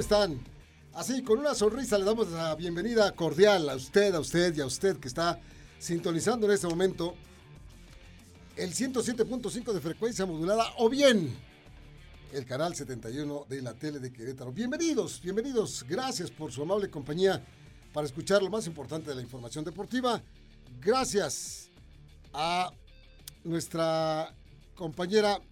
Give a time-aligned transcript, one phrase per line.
[0.00, 0.40] ¿Cómo están?
[0.94, 4.64] Así, con una sonrisa le damos la bienvenida cordial a usted, a usted y a
[4.64, 5.38] usted que está
[5.78, 7.14] sintonizando en este momento
[8.56, 11.36] el 107.5 de frecuencia modulada o bien
[12.32, 14.52] el canal 71 de la tele de Querétaro.
[14.52, 15.84] Bienvenidos, bienvenidos.
[15.86, 17.44] Gracias por su amable compañía
[17.92, 20.22] para escuchar lo más importante de la información deportiva.
[20.80, 21.68] Gracias
[22.32, 22.72] a
[23.44, 24.34] nuestra
[24.74, 25.42] compañera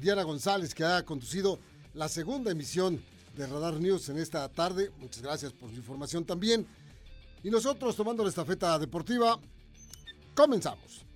[0.00, 1.58] Diana González que ha conducido
[1.92, 3.02] la segunda emisión
[3.38, 4.90] de Radar News en esta tarde.
[4.98, 6.66] Muchas gracias por su información también.
[7.44, 9.38] Y nosotros tomando la estafeta deportiva,
[10.34, 11.06] comenzamos.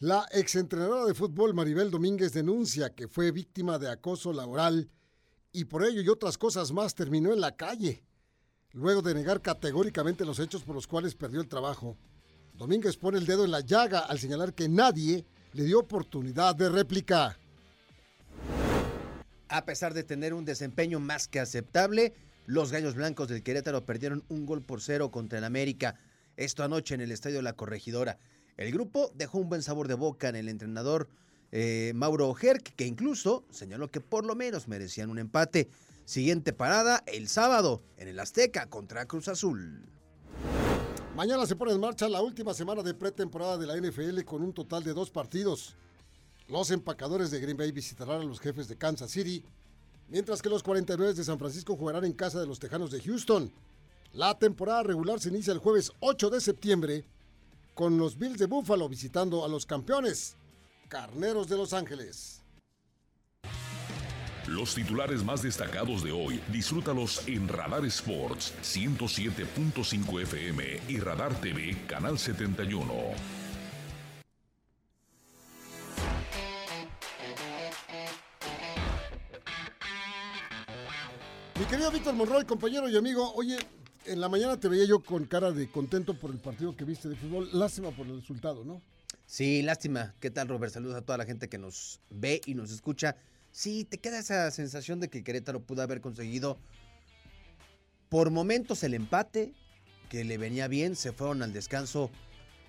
[0.00, 4.90] La exentrenadora de fútbol Maribel Domínguez denuncia que fue víctima de acoso laboral
[5.52, 8.04] y por ello y otras cosas más terminó en la calle,
[8.72, 11.96] luego de negar categóricamente los hechos por los cuales perdió el trabajo.
[12.56, 16.70] Domínguez pone el dedo en la llaga al señalar que nadie le dio oportunidad de
[16.70, 17.38] réplica.
[19.48, 22.14] A pesar de tener un desempeño más que aceptable,
[22.46, 25.96] los Gallos Blancos del Querétaro perdieron un gol por cero contra el América.
[26.36, 28.18] Esto anoche en el Estadio La Corregidora.
[28.56, 31.08] El grupo dejó un buen sabor de boca en el entrenador
[31.52, 35.68] eh, Mauro Herc, que incluso señaló que por lo menos merecían un empate.
[36.06, 39.95] Siguiente parada el sábado en el Azteca contra Cruz Azul.
[41.16, 44.52] Mañana se pone en marcha la última semana de pretemporada de la NFL con un
[44.52, 45.74] total de dos partidos.
[46.46, 49.42] Los empacadores de Green Bay visitarán a los jefes de Kansas City,
[50.08, 53.50] mientras que los 49 de San Francisco jugarán en casa de los Tejanos de Houston.
[54.12, 57.06] La temporada regular se inicia el jueves 8 de septiembre
[57.72, 60.36] con los Bills de Buffalo visitando a los campeones,
[60.88, 62.42] Carneros de Los Ángeles.
[64.46, 71.76] Los titulares más destacados de hoy, disfrútalos en Radar Sports 107.5 FM y Radar TV
[71.88, 72.86] Canal 71.
[81.58, 83.58] Mi querido Víctor Monroy, compañero y amigo, oye,
[84.04, 87.08] en la mañana te veía yo con cara de contento por el partido que viste
[87.08, 87.48] de fútbol.
[87.52, 88.80] Lástima por el resultado, ¿no?
[89.26, 90.14] Sí, lástima.
[90.20, 90.72] ¿Qué tal, Robert?
[90.72, 93.16] Saludos a toda la gente que nos ve y nos escucha.
[93.56, 96.58] Sí, te queda esa sensación de que Querétaro pudo haber conseguido
[98.10, 99.54] por momentos el empate,
[100.10, 100.94] que le venía bien.
[100.94, 102.10] Se fueron al descanso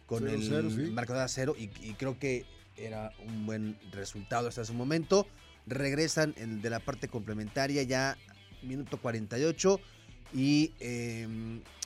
[0.05, 0.89] con Cero, el cero, sí.
[0.91, 2.45] marcador a cero y, y creo que
[2.77, 5.27] era un buen resultado hasta ese momento.
[5.65, 8.17] Regresan en- de la parte complementaria ya
[8.63, 9.81] minuto 48
[10.33, 11.23] y eh,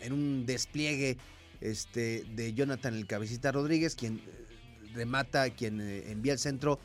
[0.01, 1.17] en un despliegue
[1.59, 6.79] este, de Jonathan el Cabecita Rodríguez, quien eh, remata, quien eh, envía el centro,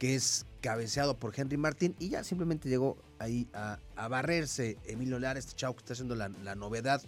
[0.00, 3.78] que es cabeceado por Henry Martín, y ya simplemente llegó ahí a,
[4.08, 7.02] barrerse Emilio Lara, este chavo que está haciendo la, la novedad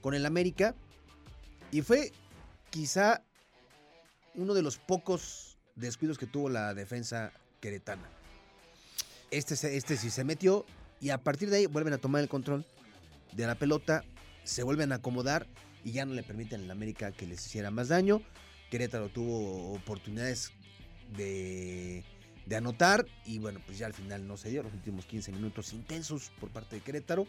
[0.00, 0.74] con el América,
[1.70, 2.10] y fue
[2.70, 3.22] quizá
[4.34, 8.08] uno de los pocos descuidos que tuvo la defensa queretana.
[9.30, 10.64] Este, este sí se metió,
[11.02, 12.64] y a partir de ahí vuelven a tomar el control
[13.32, 14.04] de la pelota,
[14.44, 15.46] se vuelven a acomodar
[15.84, 18.22] y ya no le permiten al América que les hiciera más daño.
[18.70, 20.50] Querétaro tuvo oportunidades
[21.14, 22.04] de,
[22.48, 25.74] de anotar y bueno, pues ya al final no se dio, los últimos 15 minutos
[25.74, 27.26] intensos por parte de Querétaro.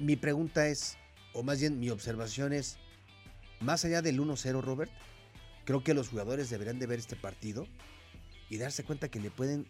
[0.00, 0.96] Mi pregunta es,
[1.32, 2.76] o más bien mi observación es,
[3.60, 4.90] más allá del 1-0 Robert,
[5.64, 7.68] creo que los jugadores deberían de ver este partido
[8.48, 9.66] y darse cuenta que le pueden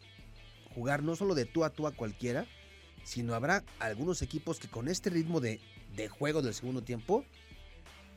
[0.74, 2.46] jugar no solo de tú a tú a cualquiera,
[3.04, 5.60] sino habrá algunos equipos que con este ritmo de,
[5.96, 7.26] de juego del segundo tiempo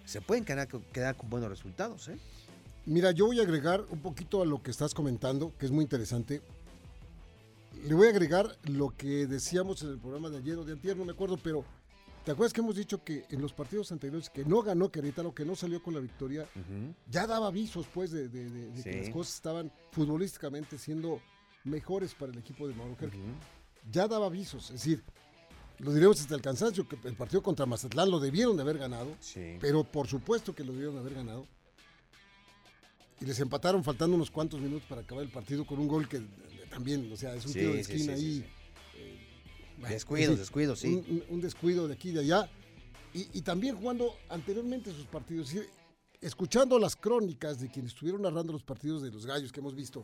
[0.05, 2.07] se pueden quedar, quedar con buenos resultados.
[2.07, 2.17] ¿eh?
[2.85, 5.83] Mira, yo voy a agregar un poquito a lo que estás comentando, que es muy
[5.83, 6.41] interesante.
[7.85, 10.97] Le voy a agregar lo que decíamos en el programa de ayer o de antier,
[10.97, 11.63] no me acuerdo, pero
[12.25, 15.45] ¿te acuerdas que hemos dicho que en los partidos anteriores que no ganó Querétaro, que
[15.45, 16.47] no salió con la victoria,
[17.09, 18.99] ya daba avisos pues de, de- de- de que Sí.
[18.99, 21.19] las cosas estaban futbolísticamente siendo
[21.63, 23.13] mejores para el equipo de Mauro Herc.
[23.91, 25.03] Ya daba avisos, es decir,
[25.79, 29.15] lo diremos hasta el cansancio, que el partido contra Mazatlán lo debieron de haber ganado,
[29.19, 29.57] Sí.
[29.59, 31.47] pero por supuesto que lo debieron de haber ganado.
[33.21, 36.17] Y les empataron faltando unos cuantos minutos para acabar el partido con un gol que
[36.17, 36.21] eh,
[36.69, 38.33] también, o sea, es un Sí, tiro de sí, esquina sí, sí, ahí.
[38.41, 38.45] sí.
[38.97, 41.25] eh, bueno, Descuidos, en fin, descuidos, sí.
[41.29, 42.49] Un, descuido de aquí y de allá.
[43.13, 45.53] Y, y también jugando anteriormente sus partidos.
[46.19, 50.03] escuchando las crónicas de quienes estuvieron narrando los partidos de los gallos que hemos visto,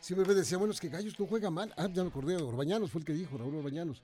[0.00, 1.72] siempre me decía, bueno, es que Gallos no juega mal.
[1.76, 4.02] Ah, ya me acordé, Orbañanos fue el que dijo, Raúl Orbañanos.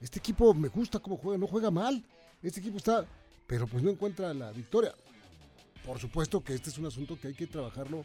[0.00, 2.04] Este equipo me gusta cómo juega, no juega mal.
[2.42, 3.06] Este equipo está,
[3.46, 4.94] pero pues no encuentra la victoria.
[5.84, 8.04] Por supuesto que este es un asunto que hay que trabajarlo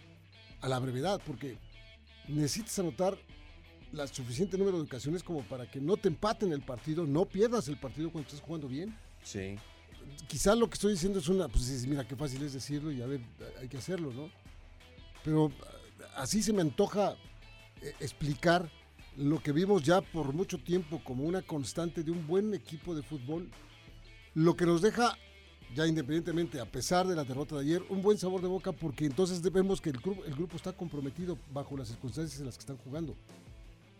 [0.61, 1.57] a la brevedad, porque
[2.27, 3.17] necesitas anotar
[3.91, 7.67] la suficiente número de ocasiones como para que no te empaten el partido, no pierdas
[7.67, 8.95] el partido cuando estás jugando bien.
[9.23, 9.57] Sí.
[10.27, 13.05] quizá lo que estoy diciendo es una, pues mira qué fácil es decirlo y a
[13.05, 13.21] ver,
[13.59, 14.29] hay que hacerlo, ¿no?
[15.23, 15.51] Pero
[16.15, 17.15] así se me antoja
[17.81, 18.69] eh, explicar
[19.17, 23.03] lo que vimos ya por mucho tiempo como una constante de un buen equipo de
[23.03, 23.49] fútbol,
[24.33, 25.17] lo que nos deja,
[25.75, 29.05] ya independientemente, a pesar de la derrota de ayer, un buen sabor de boca porque
[29.05, 32.61] entonces vemos que el grupo, el grupo está comprometido bajo las circunstancias en las que
[32.61, 33.15] están jugando.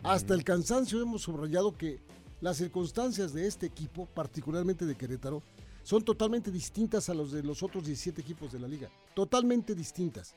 [0.02, 2.00] Hasta el cansancio hemos subrayado que
[2.40, 5.42] las circunstancias de este equipo, particularmente de Querétaro,
[5.82, 8.90] son totalmente distintas a los de los otros 17 equipos de la liga.
[9.14, 10.34] Totalmente distintas.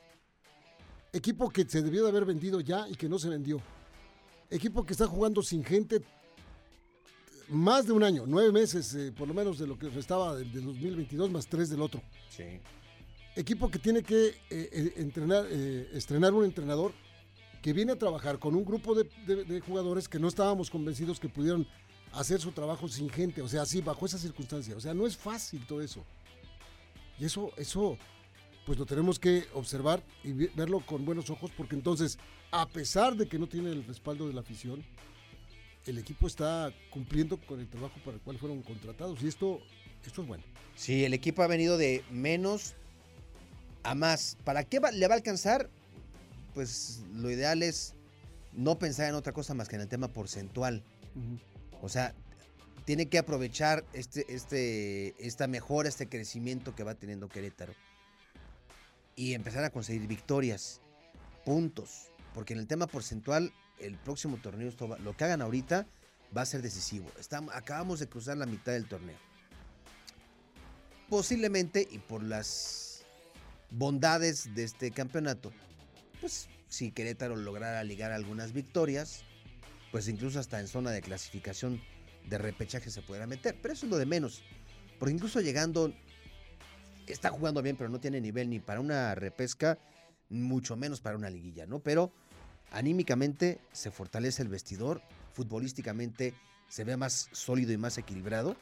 [1.12, 3.62] Equipo que se debió de haber vendido ya y que no se vendió.
[4.50, 6.02] Equipo que está jugando sin gente
[7.50, 10.52] más de un año, nueve meses eh, por lo menos de lo que restaba del,
[10.52, 12.02] 2022 más tres del otro.
[12.30, 12.44] Sí.
[13.36, 16.92] Equipo que tiene que eh, eh, entrenar, estrenar un entrenador
[17.62, 21.30] que viene a trabajar con un grupo de, de, jugadores que no estábamos convencidos que
[21.30, 21.66] pudieran
[22.12, 24.76] hacer su trabajo sin gente, o sea, así, bajo esa circunstancia.
[24.76, 26.04] O sea, no es fácil todo eso.
[27.20, 27.98] Y eso, eso,
[28.66, 32.20] pues lo tenemos que observar y verlo con buenos ojos, porque entonces,
[32.52, 34.84] a pesar de que no tiene el respaldo de la afición,
[35.86, 39.22] el equipo está cumpliendo con el trabajo para el cual fueron contratados.
[39.22, 39.62] Y esto,
[40.06, 40.44] esto es bueno.
[40.76, 42.74] Sí, el equipo ha venido de menos
[43.84, 44.38] a más.
[44.44, 45.70] ¿Para qué le va a alcanzar?
[46.54, 47.96] Pues lo ideal es
[48.54, 50.84] no pensar en otra cosa más que en el tema porcentual.
[51.82, 52.16] O sea,
[52.86, 57.74] tiene que aprovechar este, este, esta mejora, este crecimiento que va teniendo Querétaro.
[59.16, 60.82] Y empezar a conseguir victorias,
[61.46, 62.10] puntos.
[62.34, 63.54] Porque en el tema porcentual,
[63.86, 64.72] el próximo torneo,
[65.04, 65.88] lo que hagan ahorita,
[66.36, 67.10] va a ser decisivo.
[67.20, 69.18] Estamos, acabamos de cruzar la mitad del torneo.
[71.10, 73.06] Posiblemente, y por las
[73.70, 75.52] bondades de este campeonato,
[76.20, 79.24] pues si Querétaro lograra ligar algunas victorias,
[79.92, 81.82] pues incluso hasta en zona de clasificación
[82.28, 83.56] de repechaje se pudiera meter.
[83.62, 84.42] Pero eso es lo de menos.
[84.98, 85.94] Porque incluso llegando,
[87.06, 89.78] está jugando bien, pero no tiene nivel ni para una repesca,
[90.30, 91.80] mucho menos para una liguilla, ¿no?
[91.80, 92.12] Pero
[92.74, 95.02] anímicamente se fortalece el vestidor,
[95.34, 96.34] futbolísticamente
[96.68, 98.58] se ve más sólido y más equilibrado.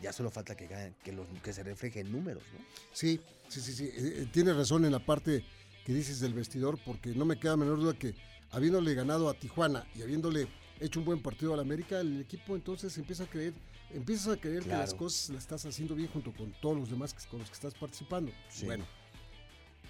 [0.00, 0.68] Ya solo falta que,
[1.02, 2.64] que, que se refleje en números, ¿no?
[2.92, 3.84] Sí, sí, sí, sí.
[3.84, 5.44] Eh, eh, tienes razón en la parte
[5.84, 8.14] que dices del vestidor, porque no me queda menor duda que
[8.50, 10.48] habiéndole ganado a Tijuana y habiéndole
[10.78, 13.52] hecho un buen partido al América, el equipo entonces empieza a creer,
[13.90, 17.14] empiezas a creer que las cosas las estás haciendo bien junto con todos los demás
[17.30, 18.32] con los que estás participando.
[18.64, 18.84] Bueno.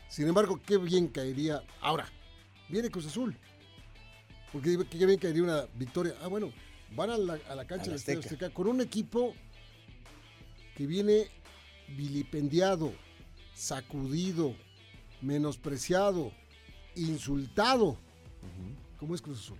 [0.08, 1.62] Sin embargo, qué bien caería.
[1.80, 2.10] Ahora,
[2.70, 3.36] viene Cruz Azul.
[4.52, 6.14] Porque qué bien caería una victoria.
[6.22, 6.52] Ah, bueno,
[6.96, 9.34] van a la, cancha de Azteca con un equipo
[10.76, 11.28] que viene
[11.96, 12.92] vilipendiado,
[13.54, 14.54] sacudido,
[15.20, 16.32] menospreciado,
[16.96, 17.98] insultado
[18.98, 19.58] ¿Cómo es Cruz Azul?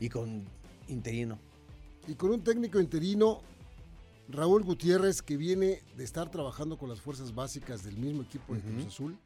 [0.00, 0.44] Y con
[0.88, 1.38] interino.
[2.08, 3.40] Y con un técnico interino,
[4.28, 8.60] Raúl Gutiérrez, que viene de estar trabajando con las fuerzas básicas del mismo equipo de
[8.60, 9.18] Cruz Azul,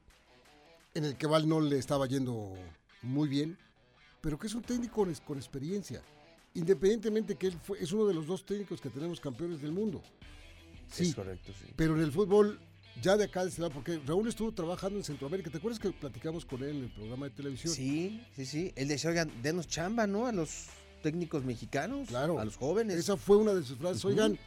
[0.97, 2.55] en el que Val no le estaba yendo
[3.03, 3.59] muy bien,
[4.23, 6.03] pero que es un técnico con, experiencia.
[6.55, 10.03] Independientemente que él fue, es uno de los dos técnicos que tenemos campeones del mundo.
[10.91, 11.67] Sí, es correcto, sí.
[11.77, 12.59] Pero en el fútbol
[13.03, 15.51] ya de acá de este porque Raúl estuvo trabajando en Centroamérica.
[15.51, 17.75] ¿Te acuerdas que platicamos con él en el programa de televisión?
[17.75, 18.73] Sí, sí, sí.
[18.75, 20.27] Él decía, oigan, denos chamba, ¿no?
[20.27, 20.69] A los
[21.03, 22.97] técnicos mexicanos, claro, a los jóvenes.
[22.97, 24.03] Esa fue una de sus frases.
[24.07, 24.39] Oigan,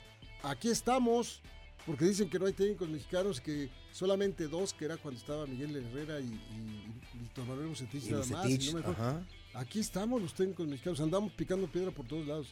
[0.42, 1.44] aquí estamos,
[1.86, 5.76] porque dicen que no hay técnicos mexicanos, que solamente dos, que era cuando estaba Miguel
[5.76, 6.40] Herrera y,
[7.14, 9.24] Víctor Manuel Bucetich nada más.
[9.54, 12.48] aquí estamos los técnicos mexicanos, andamos picando piedra por todos lados.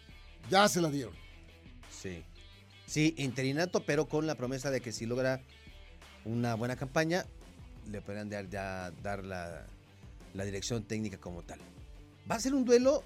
[0.49, 1.13] Ya se la dieron.
[1.89, 2.23] Sí.
[2.85, 5.41] Sí, interinato, pero con la promesa de que si logra
[6.23, 7.25] una buena campaña,
[7.91, 9.65] le podrían dar, ya dar la,
[10.33, 11.59] dirección técnica como tal.
[12.29, 13.03] Va a ser un duelo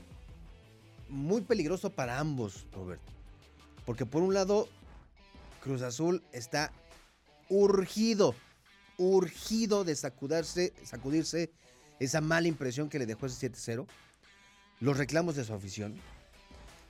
[1.10, 3.12] muy peligroso para ambos, Roberto.
[3.86, 4.68] Porque por un lado,
[5.62, 6.72] Cruz Azul está
[7.50, 8.36] urgido,
[8.98, 11.52] urgido de sacudirse, sacudirse
[12.00, 13.86] esa mala impresión que le dejó ese 7-0,
[14.80, 15.96] los reclamos de su afición,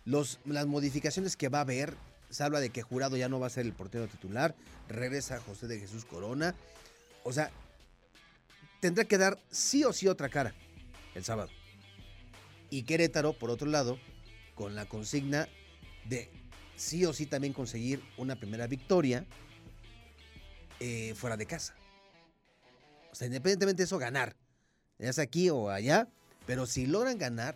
[0.06, 1.96] los, las modificaciones que va a haber
[2.30, 4.56] se habla de que Jurado ya no va a ser el portero titular,
[4.88, 6.56] regresa José de Jesús Corona.
[7.24, 7.52] O sea,
[8.80, 10.56] tendrá que dar sí o sí otra cara
[11.14, 11.50] el sábado.
[12.70, 14.00] Y Querétaro, por otro lado,
[14.56, 15.50] con la consigna
[16.06, 16.30] de
[16.76, 19.26] sí o sí también conseguir una primera victoria
[20.80, 21.76] eh, fuera de casa.
[23.12, 24.36] O sea, independientemente de eso, ganar.
[24.98, 26.08] Ya sea aquí o allá,
[26.46, 27.56] pero si logran ganar,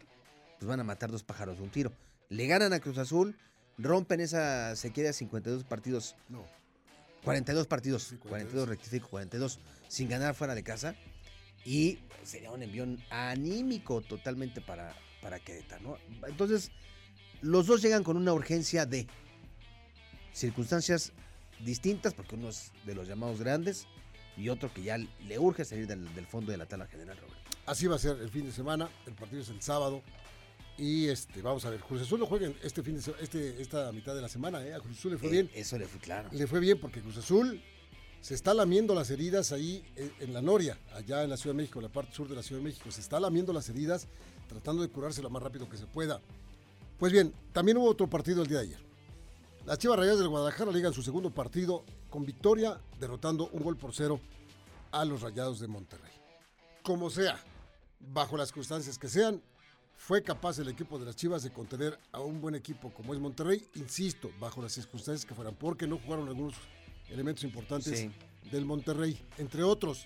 [0.59, 1.91] pues van a matar dos pájaros de un tiro.
[2.29, 3.37] Le ganan a Cruz Azul,
[3.77, 6.15] rompen esa sequía de 52 partidos.
[6.29, 6.45] No.
[7.23, 8.13] 42 partidos.
[8.19, 8.67] 42.
[8.69, 10.95] rectifico, 42 sin ganar fuera de casa.
[11.63, 16.27] Y sería un envión anímico totalmente para, para Querétaro, ¿no?
[16.27, 16.71] Entonces,
[17.41, 19.07] los dos llegan con una urgencia de
[20.33, 21.11] circunstancias
[21.59, 23.87] distintas, porque uno es de los llamados grandes
[24.37, 27.37] y otro que ya le urge salir del, del fondo de la tabla general, Roberto.
[27.65, 28.89] Así va a ser el fin de semana.
[29.07, 30.03] El partido es el sábado.
[30.77, 33.91] Y este, vamos a ver, Cruz Azul lo juega en este fin de este, esta
[33.93, 34.73] mitad de la semana, ¿eh?
[34.73, 35.49] A Cruz Azul le fue Eh, bien.
[35.55, 36.27] Eso le fue claro.
[36.33, 37.61] Le fue bien porque Cruz Azul
[38.19, 41.61] se está lamiendo las heridas ahí en, en la Noria, allá en la Ciudad de
[41.61, 42.91] México, en la parte sur de la Ciudad de México.
[42.91, 44.07] Se está lamiendo las heridas,
[44.49, 46.19] tratando de curarse lo más rápido que se pueda.
[46.97, 48.85] Pues bien, también hubo otro partido el día de ayer.
[49.65, 53.93] Las Chivas Rayadas del Guadalajara ligan su segundo partido con victoria, derrotando un gol por
[53.93, 54.19] cero
[54.91, 56.11] a los Rayados de Monterrey.
[56.83, 57.37] Como sea,
[57.99, 59.41] bajo las circunstancias que sean,
[59.97, 63.19] fue capaz el equipo de las Chivas de contener a un buen equipo como es
[63.19, 66.53] Monterrey, insisto, bajo las circunstancias que fueran, porque no jugaron algunos
[67.09, 68.11] elementos importantes Sí.
[68.51, 70.05] del Monterrey, entre otros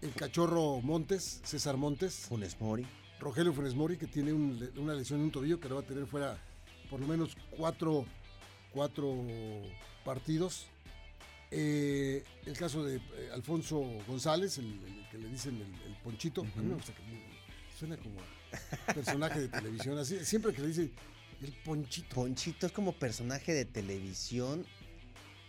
[0.00, 2.86] el cachorro Montes, César Montes, Funes Mori.
[3.20, 5.84] Rogelio Funes Mori, que tiene un una lesión en un tobillo que lo va a
[5.86, 6.38] tener fuera
[6.90, 8.04] por lo menos cuatro,
[8.72, 9.14] cuatro
[10.04, 10.66] partidos.
[11.50, 16.42] Eh, el caso de eh, Alfonso González, el, el que le dicen el, el Ponchito,
[16.42, 17.02] a mí me gusta que
[17.78, 20.92] suena como a personaje de televisión, así, siempre que le dicen
[21.42, 22.14] el Ponchito.
[22.14, 24.66] Ponchito es como personaje de televisión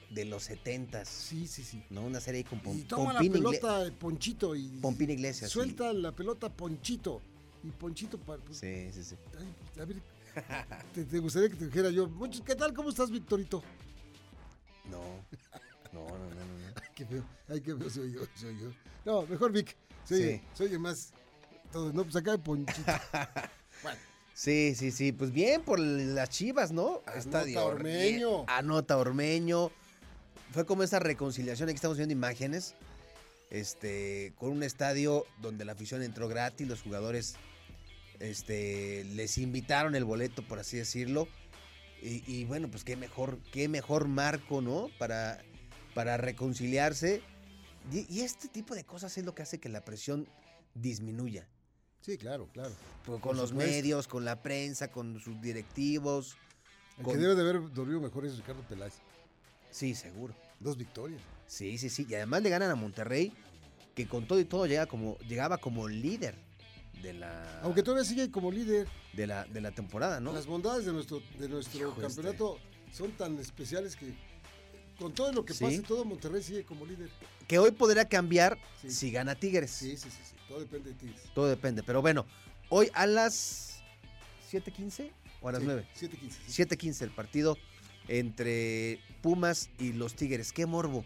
[0.09, 1.83] de los setentas, Sí, sí, sí.
[1.89, 2.03] ¿no?
[2.03, 5.51] Una serie con Pom- Y toma la Pompín pelota Ponchito y Pompín Iglesias.
[5.51, 5.53] sí.
[5.53, 7.21] suelta la pelota Ponchito.
[7.63, 9.15] Y Ponchito, pues, Sí, sí, sí.
[9.37, 9.97] Ay, a ver,
[10.93, 12.73] te, te gustaría que te dijera yo, "Muchos, ¿qué tal?
[12.73, 13.61] ¿Cómo estás, Victorito?
[14.89, 15.01] No.
[15.91, 16.59] No, no, no, no.
[16.59, 16.67] no.
[16.81, 18.71] Ay, qué feo, ay, qué feo soy yo, soy yo.
[19.05, 19.75] No, mejor Vic,
[20.05, 20.41] Sí.
[20.53, 21.11] se oye más.
[21.71, 22.71] Todo, no, pues acá Ponchito.
[23.83, 23.99] bueno,
[24.33, 25.11] Sí, sí, sí.
[25.11, 27.01] Pues bien por las chivas, ¿no?
[27.05, 28.29] Anota Ormeño.
[28.37, 29.69] bien, Anota Ormeño.
[30.53, 31.67] Fue como esa reconciliación.
[31.67, 32.73] Aquí estamos viendo imágenes.
[33.49, 37.35] Este, con un estadio donde la afición entró gratis, los jugadores
[38.19, 41.27] este, les invitaron el boleto, por así decirlo.
[42.01, 44.89] Y, y bueno, pues qué mejor, qué mejor marco, ¿no?
[44.99, 45.41] Para,
[45.95, 47.21] para reconciliarse.
[47.91, 50.27] Y, y este tipo de cosas es lo que hace que la presión
[50.75, 51.47] disminuya.
[52.01, 52.71] sí, claro, claro.
[53.05, 53.71] Por con los supuesto.
[53.73, 56.37] medios, con la prensa, con sus directivos.
[56.97, 58.93] El Con- que debe de haber dormido mejor es Ricardo Peláez.
[59.71, 60.35] Sí, seguro.
[60.59, 61.21] Dos victorias.
[61.49, 62.05] Sí, sí, sí.
[62.07, 63.33] Y además le ganan a Monterrey,
[63.95, 66.35] que con todo y todo llega como, llegaba como líder
[67.01, 68.87] de la, Aunque todavía sigue como líder.
[69.13, 70.31] de la, de la temporada, ¿no?
[70.31, 72.01] Las bondades de nuestro, de nuestro Hijo, este.
[72.03, 72.59] campeonato
[72.93, 74.13] son tan especiales que
[74.99, 75.63] con todo lo que Sí.
[75.63, 77.09] pase, todo Monterrey sigue como líder.
[77.47, 78.91] Que hoy podría cambiar Sí.
[78.91, 79.71] si gana Tigres.
[79.71, 80.35] Sí, sí, sí, sí.
[80.47, 81.13] Todo depende de ti.
[81.33, 81.81] Todo depende.
[81.83, 82.25] Pero bueno,
[82.69, 83.81] hoy a las
[84.51, 85.87] 7.15 o a las 9.
[85.95, 86.37] 7-15.
[86.47, 87.57] 7.15 el partido
[88.07, 90.51] entre Pumas y los Tigres.
[90.53, 91.05] Qué morbo.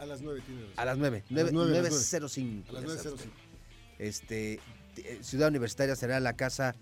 [0.00, 0.74] A las 9 tiene razón.
[0.78, 1.24] A las 9.
[1.28, 2.68] A las nueve, a las 9.05.
[2.68, 3.14] A las ya sabe 9.05.
[3.14, 3.30] usted.
[3.98, 4.60] Este,
[4.96, 6.74] eh, Ciudad Universitaria será la casa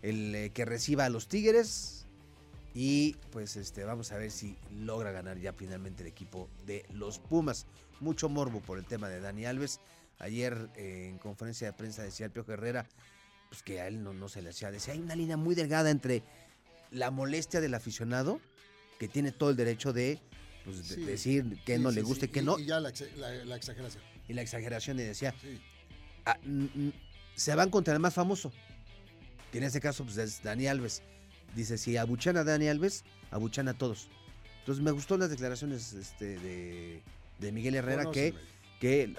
[0.00, 2.06] el eh, que reciba a los Tigres.
[2.74, 7.18] Y pues este, vamos a ver si logra ganar ya finalmente el equipo de los
[7.18, 7.66] Pumas.
[8.00, 9.80] Mucho morbo por el tema de Dani Alves.
[10.18, 12.86] Ayer eh, en conferencia de prensa decía el Piojo Herrera
[13.50, 14.70] pues que a él no, no se le hacía.
[14.70, 16.22] Decía, hay una línea muy delgada entre
[16.90, 18.40] la molestia del aficionado,
[18.98, 20.20] que tiene todo el derecho de,
[20.64, 21.02] pues, Sí.
[21.04, 24.02] decir que Sí, no sí, le que Y- no, Y ya la, la- la exageración.
[24.28, 24.98] y la exageración.
[24.98, 25.34] Y decía,
[26.26, 26.38] ah,
[27.34, 28.52] se van contra el más famoso.
[29.50, 31.02] Que en este caso pues, es Dani Alves.
[31.54, 34.08] Dice, si abuchan a Dani Alves, abuchan a todos.
[34.60, 37.02] Entonces me gustó las declaraciones este, de,
[37.38, 38.32] de Miguel Herrera que,
[38.80, 39.14] que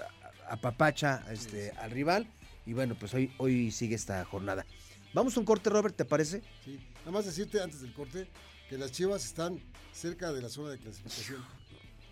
[0.48, 2.26] apapacha este, al rival.
[2.66, 4.64] Y bueno, pues hoy, hoy sigue esta jornada.
[5.12, 6.42] Vamos a un corte, Robert, ¿te parece?
[6.64, 6.80] Sí.
[7.00, 8.26] Nada más decirte antes del corte
[8.74, 9.60] que las chivas están
[9.92, 11.44] cerca de la zona de clasificación.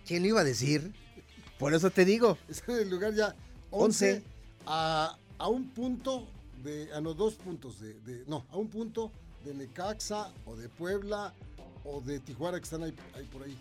[0.07, 0.93] ¿Quién lo iba a decir?
[1.59, 2.39] Por eso te digo.
[2.49, 3.35] Están en el lugar ya
[3.73, 4.23] 11,
[4.67, 6.29] A, a un punto
[6.63, 6.89] de.
[6.95, 9.11] A no, dos puntos de, de- No, a un punto
[9.45, 11.35] de Necaxa o de Puebla
[11.83, 13.59] o de Tijuana que están ahí, ahí por ahí.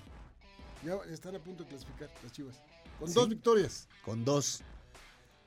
[0.86, 2.56] Ya están a punto de clasificar las chivas.
[3.00, 3.16] Con Sí.
[3.16, 3.88] dos victorias.
[4.06, 4.62] Con dos.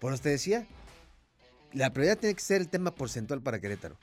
[0.01, 0.67] Por eso te decía,
[1.73, 3.97] la prioridad tiene que ser el tema porcentual para Querétaro.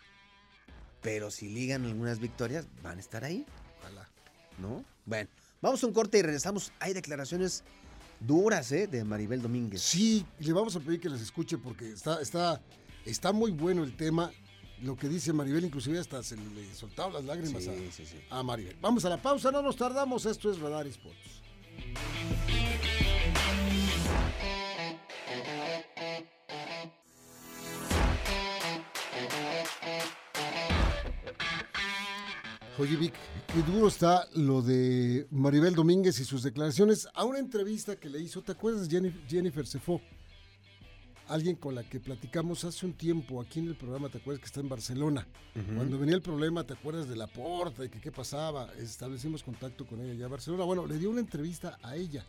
[1.02, 3.46] Pero si ligan algunas victorias, van a estar ahí,
[3.82, 4.08] Ojalá.
[4.60, 4.84] ¿no?
[5.06, 5.30] Bueno,
[5.62, 6.72] vamos a un corte y regresamos.
[6.80, 7.64] Hay declaraciones
[8.20, 8.88] duras, ¿eh?
[8.88, 9.82] De Maribel Domínguez.
[9.82, 12.62] Sí, le vamos a pedir que las escuche porque está, está,
[13.06, 14.32] está muy bueno el tema.
[14.84, 18.18] Lo que dice Maribel, inclusive hasta se le soltaban las lágrimas a, Sí, sí, sí.
[18.30, 18.76] a Maribel.
[18.82, 20.26] Vamos a la pausa, no nos tardamos.
[20.26, 21.42] Esto es Radar Sports.
[32.82, 33.14] Oye, Vic,
[33.54, 38.20] qué duro está lo de Maribel Domínguez y sus declaraciones a una entrevista que le
[38.20, 38.42] hizo.
[38.42, 40.02] ¿Te acuerdas de Jenny- Jennifer Cefó?
[41.28, 44.48] alguien con la que platicamos hace un tiempo aquí en el programa, ¿te acuerdas que
[44.48, 45.26] está en Barcelona?
[45.78, 48.68] Cuando venía el problema, ¿te acuerdas de la porta y que qué pasaba?
[48.78, 50.66] Establecimos contacto con ella ya en Barcelona.
[50.66, 52.26] Bueno, le dio una entrevista a ella.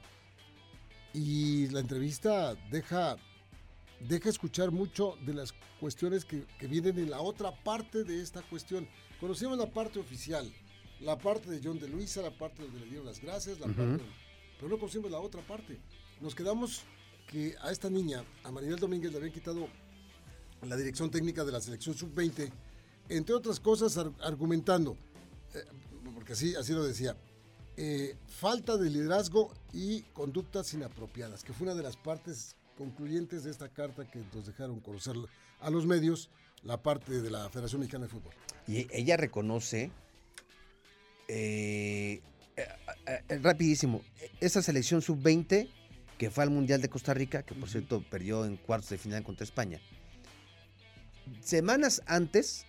[1.14, 3.16] Y la entrevista deja,
[4.08, 8.42] deja escuchar mucho de las cuestiones que, que vienen en la otra parte de esta
[8.42, 8.88] cuestión.
[9.20, 10.52] Conocimos la parte oficial,
[11.00, 14.02] la parte de John de Luisa, la parte donde le dieron las gracias, la parte,
[14.58, 15.78] pero no conocimos la otra parte.
[16.20, 16.82] Nos quedamos
[17.26, 19.68] que a esta niña, a Maribel Domínguez, le habían quitado
[20.62, 22.50] la dirección técnica de la selección sub-20,
[23.08, 24.96] entre otras cosas ar- argumentando,
[25.54, 25.64] eh,
[26.14, 27.16] porque así, así lo decía,
[27.76, 33.50] eh, falta de liderazgo y conductas inapropiadas, que fue una de las partes concluyentes de
[33.50, 35.14] esta carta que nos dejaron conocer
[35.60, 36.30] a los medios,
[36.62, 38.32] la parte de la Federación Mexicana de Fútbol.
[38.66, 39.90] Y ella reconoce,
[41.28, 42.20] eh,
[42.56, 42.68] eh,
[43.06, 44.02] eh, rapidísimo,
[44.40, 45.68] esa selección sub-20
[46.18, 49.24] que fue al Mundial de Costa Rica, que por cierto perdió en cuartos de final
[49.24, 49.80] contra España.
[51.40, 52.64] Semanas antes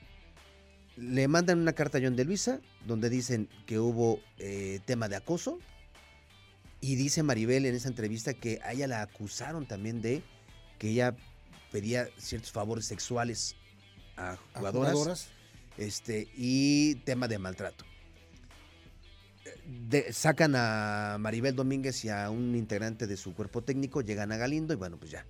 [0.96, 4.20] le mandan una carta a John de Luisa donde dicen que hubo
[4.86, 5.60] tema de acoso
[6.84, 10.22] y dice Maribel en esa entrevista que a ella la acusaron también de
[10.78, 11.16] que ella
[11.72, 13.56] pedía ciertos favores sexuales
[14.18, 15.30] a A jugadoras, jugadoras,
[15.78, 17.86] este y tema de maltrato.
[19.90, 24.38] De- sacan a Maribel Domínguez y a un integrante de su cuerpo técnico, llegan a
[24.38, 25.26] Galindo y bueno, pues ya.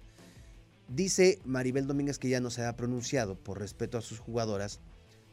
[0.87, 4.79] Dice Maribel Domínguez que ya no se ha pronunciado por respeto a sus jugadoras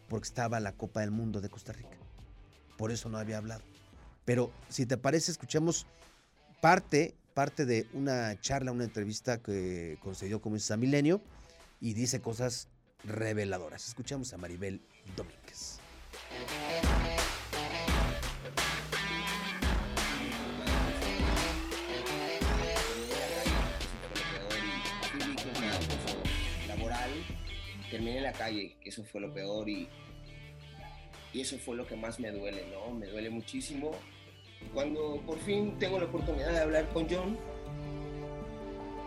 [0.08, 1.96] porque estaba la Copa del Mundo de Costa Rica.
[2.76, 3.62] Por eso no había hablado.
[4.30, 5.88] Pero si te parece, escuchemos
[6.60, 11.20] parte, parte de una charla, una entrevista que concedió como a Milenio
[11.80, 12.68] y dice cosas
[13.02, 13.88] reveladoras.
[13.88, 14.82] Escuchamos a Maribel
[15.16, 15.80] Domínguez.
[27.90, 29.88] terminé en la calle, eso fue lo peor y,
[31.32, 32.94] y eso fue lo que más me duele, ¿no?
[32.94, 33.90] Me duele muchísimo.
[34.74, 37.36] Cuando por fin tengo la oportunidad de hablar con John,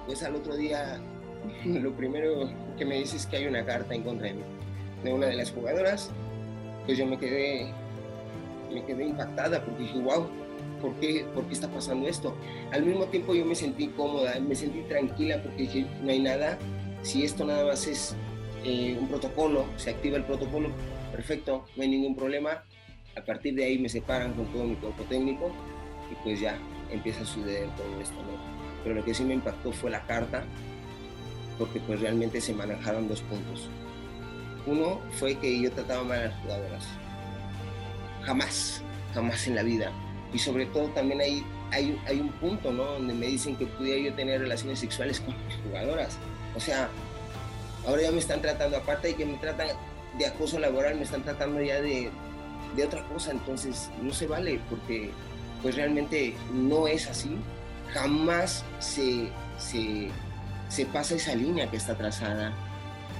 [0.05, 0.99] pues al otro día
[1.65, 4.43] lo primero que me dice es que hay una carta en contra de mí,
[5.03, 6.11] de una de las jugadoras,
[6.85, 7.71] pues yo me quedé,
[8.73, 10.27] me quedé impactada porque dije, wow,
[10.81, 12.35] ¿por qué, ¿por qué está pasando esto?
[12.71, 16.57] Al mismo tiempo yo me sentí cómoda, me sentí tranquila porque dije, no hay nada,
[17.01, 18.15] si esto nada más es
[18.65, 20.69] eh, un protocolo, se activa el protocolo,
[21.11, 22.63] perfecto, no hay ningún problema.
[23.15, 25.51] A partir de ahí me separan con todo mi cuerpo técnico
[26.11, 26.57] y pues ya
[26.91, 28.37] empieza a suceder todo esto, ¿no?
[28.83, 30.43] Pero lo que sí me impactó fue la carta,
[31.57, 33.69] porque pues realmente se manejaron dos puntos.
[34.65, 36.87] Uno fue que yo trataba mal a las jugadoras.
[38.23, 38.81] Jamás,
[39.13, 39.91] jamás en la vida.
[40.33, 42.83] Y sobre todo también hay, hay, un punto, ¿no?
[42.83, 46.17] Donde me dicen que pudiera yo tener relaciones sexuales con mis jugadoras.
[46.55, 46.89] O sea,
[47.85, 49.67] ahora ya me están tratando, aparte de que me tratan
[50.17, 52.09] de acoso laboral, me están tratando ya de,
[52.75, 53.31] de otra cosa.
[53.31, 55.11] Entonces, no se vale porque
[55.61, 57.37] pues realmente no es así.
[57.93, 62.53] Jamás se, se, pasa esa línea que está trazada.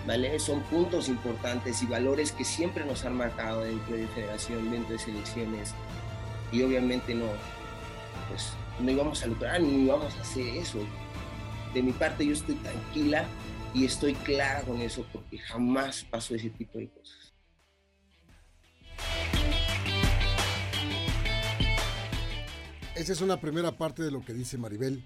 [0.06, 0.38] ¿Vale?
[0.38, 5.00] Son puntos importantes y valores que siempre nos han marcado dentro de federación, dentro de
[5.00, 5.74] selecciones.
[6.52, 7.28] Y obviamente no,
[8.30, 10.80] pues no íbamos a lucrar ni íbamos a hacer eso.
[11.74, 13.26] De mi parte yo estoy tranquila
[13.74, 17.23] y estoy clara con eso porque jamás pasó ese tipo de cosas.
[22.96, 25.04] Esa es una primera parte de lo que dice Maribel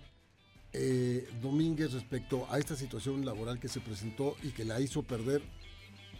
[0.74, 5.42] eh, Domínguez respecto a esta situación laboral que se presentó y que la hizo perder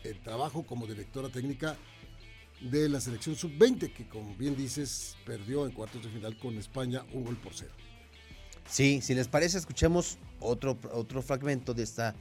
[0.06, 1.76] el trabajo como directora técnica
[2.62, 7.04] de la selección sub-20, que como bien dices, perdió en cuartos de final con España
[7.12, 7.74] un gol por cero.
[8.70, 12.16] Sí, si les parece, escuchemos otro, otro fragmento de esta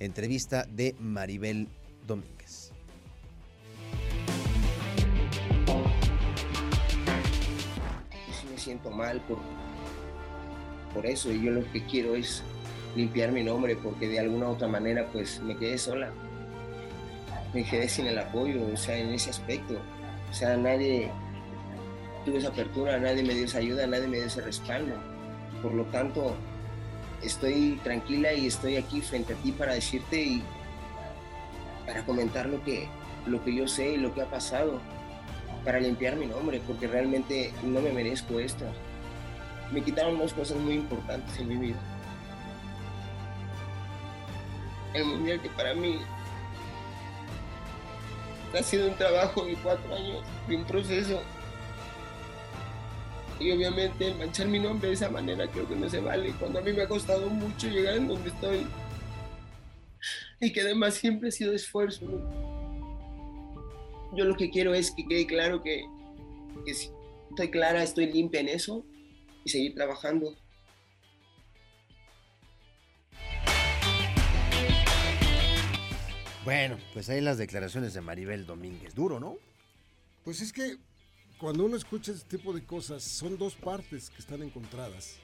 [0.00, 1.66] entrevista de Maribel
[2.06, 2.72] Domínguez.
[8.62, 9.38] Siento mal por,
[10.94, 12.42] por eso y yo lo que quiero es
[12.94, 16.10] limpiar mi nombre porque de alguna u otra manera pues me quedé sola.
[17.52, 19.74] Me quedé sin el apoyo, o sea, en ese aspecto.
[20.30, 21.10] O sea, nadie
[22.24, 24.94] tuvo esa apertura, nadie me dio esa ayuda, nadie me dio ese respaldo.
[25.60, 26.34] Por lo tanto,
[27.22, 30.42] estoy tranquila y estoy aquí frente a ti para decirte y
[31.86, 32.88] para comentar lo que,
[33.26, 34.80] lo que yo sé y lo que ha pasado,
[35.64, 38.64] para limpiar mi nombre, porque realmente no me merezco esto.
[39.72, 41.78] Me quitaron dos cosas muy importantes en mi vida.
[44.94, 45.98] El mundial que para mí
[48.58, 51.22] ha sido un trabajo de cuatro años, de un proceso.
[53.40, 56.32] Y obviamente el manchar mi nombre de esa manera creo que no se vale.
[56.38, 58.66] Cuando a mí me ha costado mucho llegar en donde estoy.
[60.40, 62.06] y que además siempre ha sido esfuerzo.
[64.14, 65.84] Yo lo que quiero es que quede claro que,
[66.66, 66.90] que si
[67.30, 68.84] estoy clara, estoy limpia en eso
[69.44, 70.36] y seguir trabajando.
[76.44, 78.94] Bueno, pues ahí las declaraciones de Maribel Domínguez.
[78.94, 79.36] Duro, ¿no?
[80.24, 80.76] Pues es que
[81.38, 85.16] cuando uno escucha este tipo de cosas, son dos partes que están encontradas.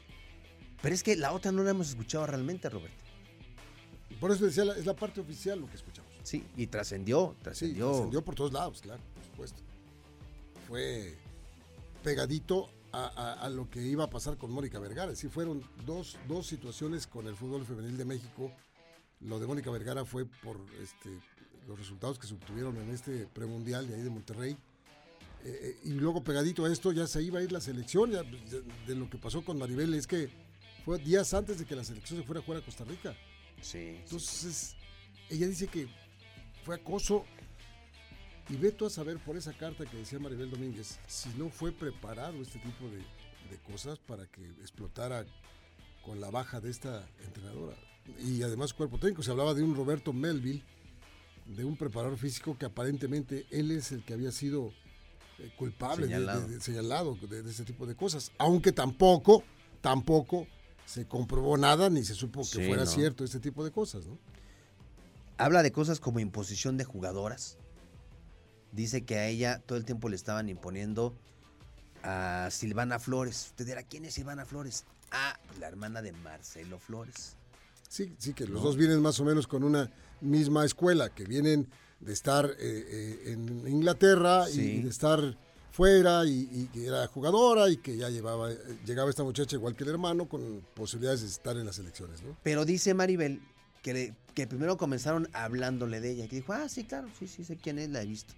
[0.80, 3.04] Pero es que la otra no la hemos escuchado realmente, Roberto.
[4.18, 6.07] Por eso decía, es la parte oficial lo que escuchamos.
[6.28, 7.90] Sí, y trascendió, Sí, trascendió.
[7.90, 9.62] trascendió por todos lados, claro, por supuesto.
[10.66, 11.16] Fue
[12.02, 15.14] pegadito a, a- a lo que iba a pasar con Mónica Vergara.
[15.14, 18.52] Sí, fueron dos, dos situaciones con el fútbol femenil de México.
[19.20, 21.10] Lo de Mónica Vergara fue por este,
[21.66, 24.52] los resultados que se obtuvieron en este premundial de ahí de Monterrey.
[25.44, 28.10] Eh, eh, y luego pegadito a esto ya se iba a ir la selección.
[28.10, 30.28] ya, pues, de, de lo que pasó con Maribel es que
[30.84, 33.16] fue días antes de que la selección se fuera a jugar a Costa Rica.
[33.62, 33.96] Sí.
[34.02, 34.76] Entonces,
[35.30, 35.88] ella dice que
[36.68, 37.24] fue acoso.
[38.50, 41.72] Y ve tú a saber por esa carta que decía Maribel Domínguez, si no fue
[41.72, 45.24] preparado este tipo de, de cosas para que explotara
[46.04, 47.76] con la baja de esta entrenadora.
[48.22, 50.62] Y además cuerpo técnico, se hablaba de un Roberto Melville,
[51.46, 54.72] de un preparador físico que aparentemente él es el que había sido
[55.38, 56.46] eh, culpable, Señalado.
[56.48, 58.30] de, de- señalado de, de este tipo de cosas.
[58.38, 59.42] Aunque tampoco,
[59.80, 60.46] tampoco
[60.84, 62.90] se comprobó nada ni se supo que Sí, fuera no.
[62.90, 64.18] cierto este tipo de cosas, ¿no?
[65.38, 67.56] Habla de cosas como imposición de jugadoras.
[68.72, 71.14] Dice que a ella todo el tiempo le estaban imponiendo
[72.02, 73.46] a Silvana Flores.
[73.50, 74.84] Usted dirá, ¿quién es Silvana Flores?
[75.10, 77.36] Ah, la hermana de Marcelo Flores.
[77.88, 78.66] Sí, sí, que los No.
[78.66, 81.68] dos vienen más o menos con una misma escuela, que vienen
[82.00, 84.60] de estar eh, eh, en Inglaterra y- Sí.
[84.60, 85.36] y de estar
[85.72, 89.74] fuera y, y que era jugadora y que ya llevaba, eh, llegaba esta muchacha igual
[89.74, 92.36] que el hermano con posibilidades de estar en las elecciones, ¿no?
[92.42, 93.40] Pero dice Maribel
[93.82, 96.28] que, que primero comenzaron hablándole de ella.
[96.28, 98.34] Que dijo, ah, sí, claro, sí, sí, sé quién es, la he visto.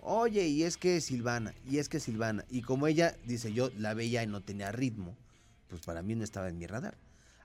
[0.00, 2.44] Oye, y es que Silvana, y es que Silvana.
[2.50, 5.16] Y como ella, dice, yo la veía y no tenía ritmo,
[5.68, 6.96] pues para mí no estaba en mi radar.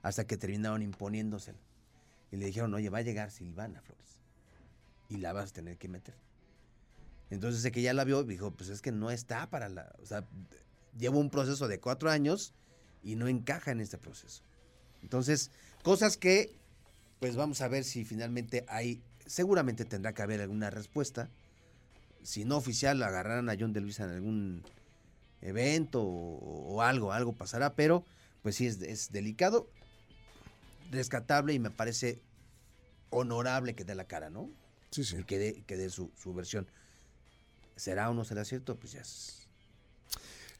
[0.02, 1.58] Hasta que terminaron imponiéndosela.
[2.30, 4.18] Y le dijeron, oye, va a llegar Silvana Flores.
[5.08, 6.14] Y la vas a tener que meter.
[7.30, 9.92] Entonces, de que ya la vio, dijo, pues es que no está para la...
[10.02, 10.26] O sea,
[10.98, 12.54] lleva un proceso de cuatro años
[13.02, 14.42] y no encaja en este proceso.
[15.02, 15.50] Entonces,
[15.82, 16.59] cosas que,
[17.20, 21.28] pues vamos a ver si finalmente hay, seguramente tendrá que haber alguna respuesta.
[22.22, 24.62] Si no oficial, agarrarán a John de Luisa en algún
[25.42, 28.04] evento o, o algo, algo pasará, pero
[28.42, 29.68] pues sí es, es delicado,
[30.90, 32.18] rescatable y me parece
[33.10, 34.50] honorable que dé la cara, ¿no?
[34.90, 35.18] Sí, sí.
[35.18, 36.66] Y que dé, que dé su, su versión.
[37.76, 38.76] ¿Será o no será cierto?
[38.76, 39.39] Pues ya es-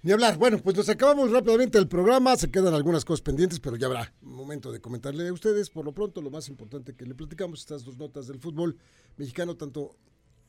[0.02, 0.38] Ni hablar.
[0.38, 2.34] Bueno, pues nos acabamos rápidamente el programa.
[2.36, 5.68] Se quedan algunas cosas pendientes, pero ya habrá momento de comentarle a ustedes.
[5.68, 8.78] Por lo pronto, lo más importante que le platicamos, estas dos notas del fútbol
[9.18, 9.96] mexicano, tanto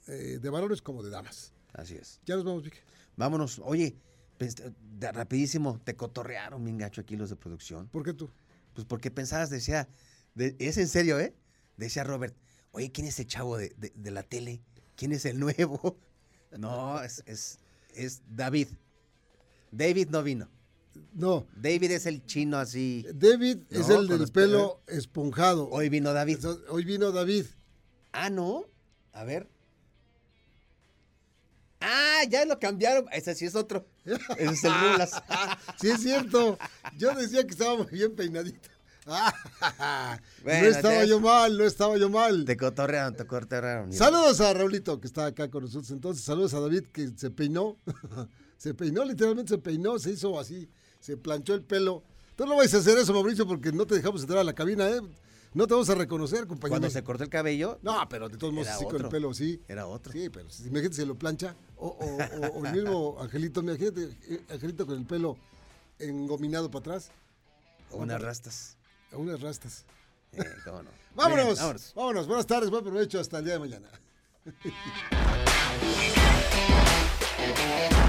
[0.07, 1.53] eh, de varones como de damas.
[1.73, 2.21] así es.
[2.25, 2.81] Ya nos vamos, Vic.
[3.17, 3.59] Vámonos.
[3.65, 3.97] Oye,
[4.39, 7.87] de- rapidísimo, te cotorrearon bien gacho aquí los de producción.
[7.89, 8.29] ¿Por qué tú?
[8.73, 9.89] Pues porque pensabas, decía,
[10.33, 11.35] de- es en serio, ¿eh?
[11.75, 12.35] Decía Robert,
[12.71, 14.61] oye, ¿quién es ese chavo de, de- de la tele?
[14.95, 15.97] ¿Quién es el nuevo?
[16.57, 17.59] No, es, es,
[17.95, 18.67] es David.
[19.71, 20.49] David no vino.
[21.13, 23.05] No, David es el chino así.
[23.13, 25.69] David es el del pelo esponjado.
[25.69, 26.35] Hoy vino David.
[26.35, 27.45] Entonces, Hoy vino David.
[28.11, 28.65] Ah, no.
[29.13, 29.47] A ver.
[31.79, 33.05] Ah, ya lo cambiaron.
[33.11, 33.87] Ese sí es otro.
[34.05, 35.11] Ese es el Rulas.
[35.79, 36.57] Sí, es cierto.
[36.97, 38.69] Yo decía que estaba muy bien peinadito.
[40.43, 42.45] Bueno, no estaba te- yo mal, no estaba yo mal.
[42.45, 43.91] Te cotorrearon, te cotorrearon.
[43.93, 45.89] Saludos a Raulito que está acá con nosotros.
[45.91, 47.77] Entonces, saludos a David que se peinó.
[48.61, 50.69] se peinó, literalmente se peinó, se hizo así,
[50.99, 52.03] se planchó el pelo.
[52.35, 54.87] Tú no vais a hacer eso, Mauricio, porque no te dejamos entrar a la cabina,
[54.87, 55.01] ¿eh?
[55.55, 56.73] No te vamos a reconocer, compañero.
[56.79, 59.59] Cuando se cortó el cabello, No, pero de todos modos, así con el pelo, sí.
[59.67, 60.13] era otro.
[60.13, 61.55] Sí, pero si imagínate si lo plancha.
[61.75, 65.37] O, o- o- o el mismo Angelito, imagínate, eh, Angelito con el pelo
[65.97, 67.09] engominado para atrás,
[67.89, 68.77] O unas rastas.
[69.11, 69.85] a unas rastas.
[70.33, 70.89] Eh, cómo no.
[71.15, 71.93] Vámonos, Bien, vámonos.
[71.95, 72.27] vámonos.
[72.27, 73.89] Buenas tardes, buen provecho, hasta el día de mañana.